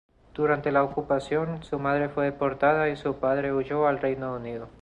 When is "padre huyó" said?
3.17-3.85